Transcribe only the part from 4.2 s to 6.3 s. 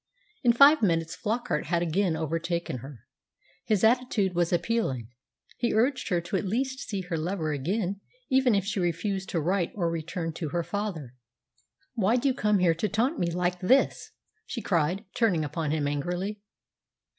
was appealing. He urged her